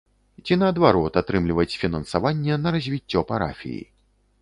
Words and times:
Ці 0.45 0.55
наадварот, 0.61 1.19
атрымліваць 1.21 1.77
фінансаванне 1.83 2.61
на 2.65 2.69
развіццё 2.79 3.19
парафіі. 3.33 3.83